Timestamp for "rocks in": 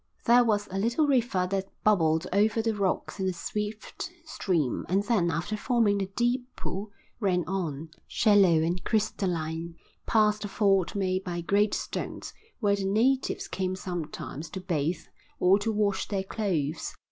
2.73-3.27